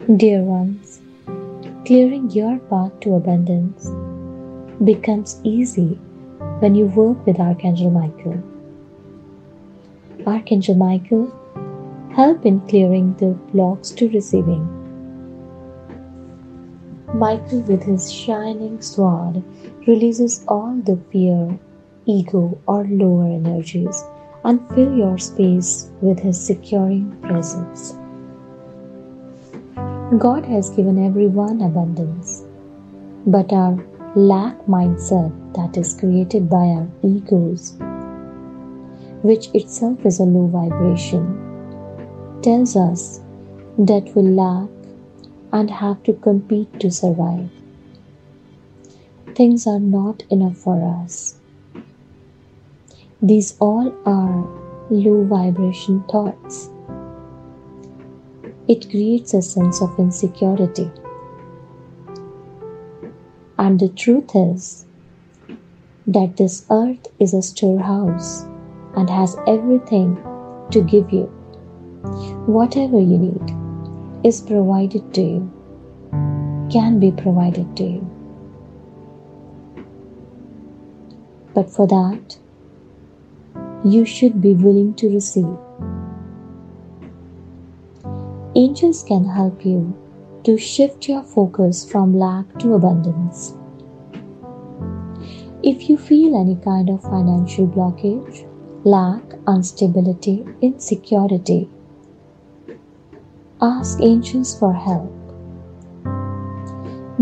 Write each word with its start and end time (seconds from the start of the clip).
Dear 0.00 0.42
ones, 0.42 1.00
clearing 1.84 2.28
your 2.30 2.58
path 2.58 2.98
to 3.00 3.14
abundance 3.14 3.88
becomes 4.82 5.38
easy 5.44 6.00
when 6.58 6.74
you 6.74 6.86
work 6.86 7.24
with 7.24 7.38
Archangel 7.38 7.90
Michael. 7.90 8.42
Archangel 10.26 10.74
Michael 10.74 11.30
help 12.16 12.44
in 12.44 12.60
clearing 12.62 13.14
the 13.18 13.32
blocks 13.52 13.90
to 13.92 14.08
receiving. 14.08 14.66
Michael, 17.14 17.60
with 17.60 17.84
his 17.84 18.10
shining 18.10 18.80
sword, 18.80 19.42
releases 19.86 20.44
all 20.48 20.74
the 20.84 20.98
fear, 21.12 21.56
ego, 22.06 22.58
or 22.66 22.84
lower 22.84 23.26
energies 23.26 24.02
and 24.42 24.68
fill 24.70 24.96
your 24.96 25.18
space 25.18 25.90
with 26.00 26.18
his 26.18 26.44
securing 26.44 27.12
presence. 27.20 27.94
God 30.18 30.44
has 30.44 30.68
given 30.68 31.02
everyone 31.02 31.62
abundance, 31.62 32.44
but 33.26 33.50
our 33.50 33.82
lack 34.14 34.58
mindset 34.66 35.32
that 35.54 35.78
is 35.78 35.94
created 35.94 36.50
by 36.50 36.66
our 36.66 36.86
egos, 37.02 37.72
which 39.22 39.48
itself 39.54 40.04
is 40.04 40.20
a 40.20 40.24
low 40.24 40.48
vibration, 40.48 41.24
tells 42.42 42.76
us 42.76 43.20
that 43.78 44.14
we 44.14 44.20
lack 44.20 44.68
and 45.50 45.70
have 45.70 46.02
to 46.02 46.12
compete 46.12 46.78
to 46.80 46.90
survive. 46.90 47.48
Things 49.34 49.66
are 49.66 49.80
not 49.80 50.24
enough 50.28 50.58
for 50.58 50.76
us. 51.02 51.36
These 53.22 53.56
all 53.60 53.94
are 54.04 54.46
low 54.90 55.24
vibration 55.24 56.02
thoughts. 56.02 56.68
It 58.68 58.88
creates 58.90 59.34
a 59.34 59.42
sense 59.42 59.82
of 59.82 59.98
insecurity. 59.98 60.90
And 63.58 63.80
the 63.80 63.88
truth 63.88 64.30
is 64.34 64.86
that 66.06 66.36
this 66.36 66.64
earth 66.70 67.06
is 67.18 67.34
a 67.34 67.42
storehouse 67.42 68.42
and 68.96 69.08
has 69.10 69.36
everything 69.46 70.16
to 70.70 70.82
give 70.82 71.12
you. 71.12 71.24
Whatever 72.46 73.00
you 73.00 73.18
need 73.18 74.26
is 74.26 74.40
provided 74.40 75.12
to 75.14 75.22
you, 75.22 76.68
can 76.70 76.98
be 76.98 77.12
provided 77.12 77.76
to 77.76 77.84
you. 77.84 78.10
But 81.54 81.68
for 81.68 81.86
that, 81.86 82.38
you 83.84 84.04
should 84.04 84.40
be 84.40 84.54
willing 84.54 84.94
to 84.94 85.08
receive. 85.08 85.58
Angels 88.54 89.02
can 89.02 89.24
help 89.24 89.64
you 89.64 89.96
to 90.44 90.58
shift 90.58 91.08
your 91.08 91.22
focus 91.22 91.90
from 91.90 92.18
lack 92.18 92.58
to 92.58 92.74
abundance. 92.74 93.54
If 95.62 95.88
you 95.88 95.96
feel 95.96 96.38
any 96.38 96.56
kind 96.56 96.90
of 96.90 97.00
financial 97.00 97.66
blockage, 97.66 98.46
lack, 98.84 99.22
instability, 99.48 100.44
insecurity, 100.60 101.66
ask 103.62 104.02
angels 104.02 104.58
for 104.58 104.74
help. 104.74 105.10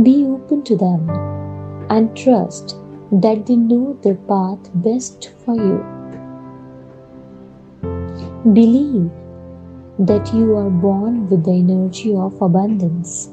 Be 0.03 0.25
open 0.25 0.65
to 0.65 0.77
them 0.77 1.09
and 1.91 2.17
trust 2.17 2.77
that 3.13 3.47
they 3.47 3.55
know 3.55 3.97
the 4.03 4.17
path 4.27 4.69
best 4.75 5.31
for 5.45 5.55
you. 5.55 5.79
Believe 8.53 9.13
that 10.01 10.33
you 10.33 10.57
are 10.57 10.71
born 10.71 11.29
with 11.29 11.45
the 11.45 11.53
energy 11.53 12.15
of 12.15 12.41
abundance. 12.41 13.29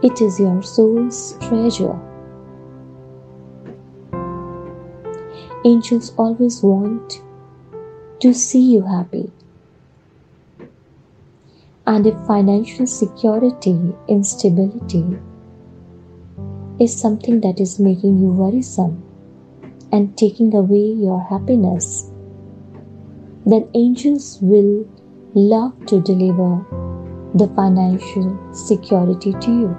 It 0.00 0.20
is 0.20 0.38
your 0.38 0.62
soul's 0.62 1.36
treasure. 1.40 1.98
Angels 5.64 6.12
always 6.16 6.62
want 6.62 7.20
to 8.20 8.32
see 8.32 8.62
you 8.72 8.82
happy. 8.82 9.32
And 11.84 12.06
if 12.06 12.14
financial 12.28 12.86
security, 12.86 13.92
instability 14.06 15.18
is 16.78 16.96
something 16.96 17.40
that 17.40 17.58
is 17.60 17.80
making 17.80 18.20
you 18.20 18.28
worrisome 18.28 19.02
and 19.90 20.16
taking 20.16 20.54
away 20.54 20.92
your 20.92 21.20
happiness, 21.20 22.09
then 23.52 23.68
angels 23.74 24.38
will 24.40 24.86
love 25.34 25.74
to 25.86 26.00
deliver 26.00 26.64
the 27.34 27.48
financial 27.54 28.38
security 28.52 29.32
to 29.34 29.50
you. 29.50 29.76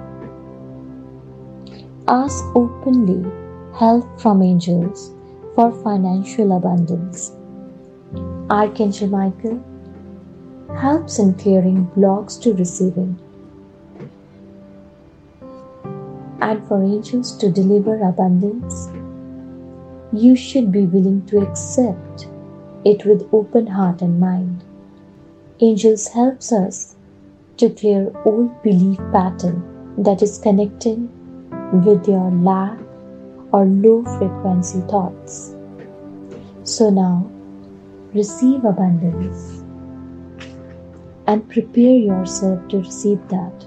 Ask 2.08 2.44
openly 2.56 3.30
help 3.78 4.20
from 4.20 4.42
angels 4.42 5.12
for 5.54 5.70
financial 5.82 6.56
abundance. 6.56 7.32
Archangel 8.50 9.08
Michael 9.08 9.62
helps 10.76 11.18
in 11.18 11.34
clearing 11.34 11.84
blocks 11.96 12.36
to 12.36 12.54
receiving. 12.54 13.18
And 16.40 16.66
for 16.66 16.82
angels 16.82 17.36
to 17.38 17.50
deliver 17.50 18.02
abundance, 18.02 18.88
you 20.12 20.34
should 20.34 20.72
be 20.72 20.86
willing 20.86 21.24
to 21.26 21.38
accept 21.38 22.26
it 22.84 23.04
with 23.04 23.28
open 23.32 23.66
heart 23.66 24.02
and 24.02 24.18
mind. 24.18 24.64
Angels 25.60 26.08
helps 26.08 26.52
us 26.52 26.96
to 27.58 27.70
clear 27.70 28.12
old 28.24 28.62
belief 28.62 28.98
pattern 29.12 29.62
that 29.98 30.22
is 30.22 30.38
connected 30.38 31.08
with 31.84 32.08
your 32.08 32.30
lack 32.30 32.78
or 33.52 33.64
low 33.66 34.02
frequency 34.18 34.80
thoughts. 34.82 35.54
So 36.64 36.90
now 36.90 37.30
receive 38.14 38.64
abundance 38.64 39.62
and 41.26 41.48
prepare 41.48 41.96
yourself 41.96 42.66
to 42.68 42.78
receive 42.78 43.20
that. 43.28 43.66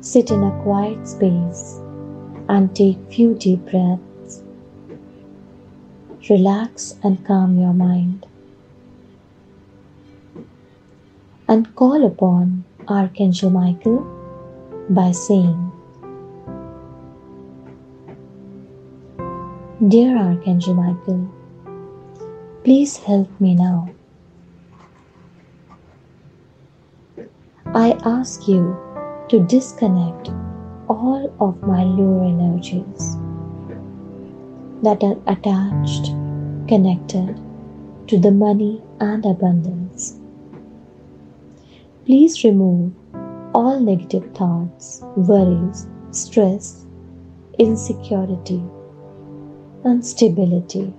Sit 0.00 0.30
in 0.30 0.42
a 0.42 0.62
quiet 0.62 1.06
space 1.08 1.78
and 2.48 2.74
take 2.74 2.98
few 3.10 3.34
deep 3.34 3.64
breaths 3.70 4.11
relax 6.30 6.94
and 7.02 7.24
calm 7.26 7.58
your 7.58 7.72
mind. 7.72 8.26
And 11.48 11.74
call 11.74 12.06
upon 12.06 12.64
Archangel 12.88 13.50
Michael 13.50 14.00
by 14.88 15.10
saying, 15.10 15.72
Dear 19.88 20.16
Archangel 20.16 20.74
Michael, 20.74 21.28
please 22.62 22.96
help 22.98 23.28
me 23.40 23.54
now. 23.54 23.90
I 27.74 27.98
ask 28.04 28.46
you 28.46 28.76
to 29.28 29.40
disconnect 29.40 30.28
all 30.88 31.34
of 31.40 31.60
my 31.62 31.82
lower 31.82 32.24
energies 32.24 33.16
that 34.82 35.02
are 35.02 35.18
attached, 35.26 36.06
connected 36.68 37.40
to 38.08 38.18
the 38.18 38.30
money 38.30 38.82
and 39.00 39.24
abundance. 39.24 40.18
Please 42.04 42.42
remove 42.44 42.92
all 43.54 43.78
negative 43.78 44.34
thoughts, 44.34 45.02
worries, 45.16 45.86
stress, 46.10 46.84
insecurity, 47.58 48.62
instability 49.84 50.92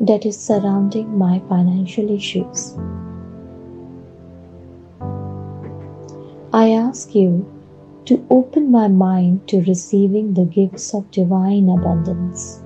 that 0.00 0.24
is 0.24 0.38
surrounding 0.38 1.18
my 1.18 1.40
financial 1.48 2.10
issues. 2.10 2.74
I 6.52 6.70
ask 6.70 7.14
you 7.14 7.46
to 8.06 8.26
open 8.30 8.70
my 8.70 8.88
mind 8.88 9.46
to 9.48 9.62
receiving 9.62 10.34
the 10.34 10.46
gifts 10.46 10.94
of 10.94 11.10
divine 11.10 11.68
abundance. 11.68 12.62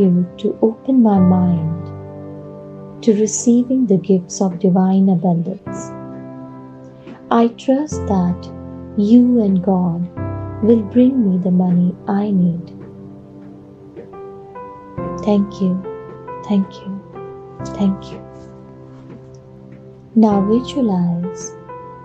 You 0.00 0.26
to 0.38 0.58
open 0.62 1.02
my 1.02 1.18
mind 1.18 3.02
to 3.02 3.12
receiving 3.20 3.84
the 3.84 3.98
gifts 3.98 4.40
of 4.40 4.58
divine 4.58 5.10
abundance. 5.10 5.90
I 7.30 7.48
trust 7.48 8.06
that 8.06 8.46
you 8.96 9.42
and 9.42 9.62
God 9.62 10.08
will 10.62 10.80
bring 10.84 11.30
me 11.30 11.36
the 11.36 11.50
money 11.50 11.94
I 12.08 12.30
need. 12.30 12.66
Thank 15.22 15.60
you, 15.60 15.74
thank 16.48 16.72
you, 16.80 16.90
thank 17.76 18.10
you. 18.10 18.22
Now 20.14 20.40
visualize 20.40 21.54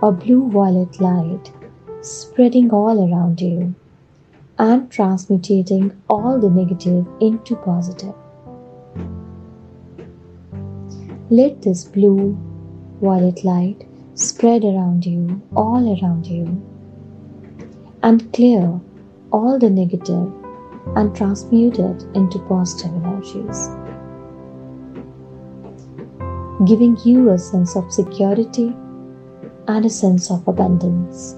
a 0.02 0.12
blue 0.12 0.50
violet 0.50 1.00
light 1.00 1.50
spreading 2.02 2.70
all 2.72 3.10
around 3.10 3.40
you 3.40 3.74
and 4.58 4.90
transmutating 4.90 5.94
all 6.08 6.40
the 6.40 6.48
negative 6.48 7.06
into 7.20 7.56
positive. 7.56 8.14
Let 11.28 11.62
this 11.62 11.84
blue 11.84 12.38
violet 13.02 13.44
light 13.44 13.86
spread 14.14 14.64
around 14.64 15.04
you, 15.04 15.42
all 15.54 16.00
around 16.00 16.26
you, 16.26 16.46
and 18.02 18.32
clear 18.32 18.80
all 19.32 19.58
the 19.58 19.68
negative 19.68 20.32
and 20.94 21.14
transmute 21.14 21.78
it 21.78 22.02
into 22.14 22.38
positive 22.48 22.94
energies, 23.04 23.68
giving 26.66 26.96
you 27.04 27.30
a 27.30 27.38
sense 27.38 27.76
of 27.76 27.92
security 27.92 28.74
and 29.68 29.84
a 29.84 29.90
sense 29.90 30.30
of 30.30 30.46
abundance. 30.46 31.34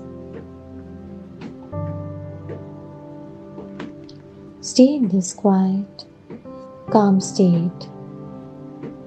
Stay 4.78 4.94
in 4.94 5.08
this 5.08 5.34
quiet, 5.34 6.04
calm 6.90 7.20
state 7.20 7.86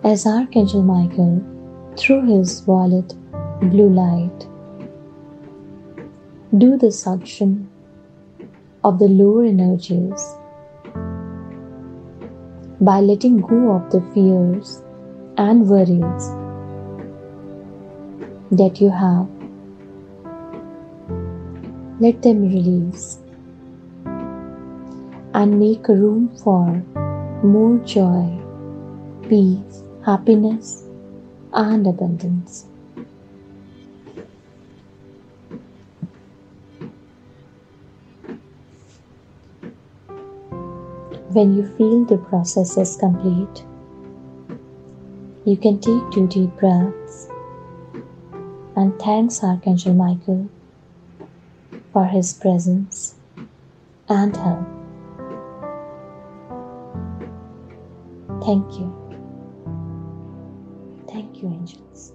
as 0.03 0.25
Archangel 0.25 0.81
Michael, 0.83 1.41
through 1.95 2.23
his 2.25 2.59
violet 2.59 3.13
blue 3.61 3.87
light, 3.87 4.47
do 6.57 6.77
the 6.77 6.91
suction 6.91 7.69
of 8.83 8.99
the 8.99 9.07
lower 9.07 9.45
energies 9.45 10.21
by 12.81 12.99
letting 12.99 13.39
go 13.39 13.71
of 13.77 13.89
the 13.93 14.01
fears 14.13 14.83
and 15.37 15.69
worries 15.69 16.29
that 18.51 18.81
you 18.81 18.89
have. 18.89 19.25
Let 22.01 22.21
them 22.23 22.41
release 22.41 23.20
and 25.33 25.59
make 25.59 25.87
room 25.87 26.35
for 26.37 26.83
more 27.43 27.77
joy, 27.85 28.29
peace, 29.27 29.83
happiness, 30.05 30.85
and 31.53 31.87
abundance. 31.87 32.65
When 41.33 41.55
you 41.55 41.65
feel 41.77 42.03
the 42.03 42.17
process 42.17 42.77
is 42.77 42.97
complete, 42.97 43.65
you 45.45 45.55
can 45.55 45.79
take 45.79 46.11
two 46.11 46.27
deep 46.27 46.51
breaths 46.57 47.29
and 48.75 48.97
thanks 48.99 49.43
Archangel 49.43 49.93
Michael 49.93 50.49
for 51.93 52.05
his 52.05 52.33
presence 52.33 53.15
and 54.09 54.35
help. 54.35 54.80
Thank 58.43 58.79
you. 58.79 58.93
Thank 61.09 61.41
you, 61.41 61.49
angels. 61.49 62.13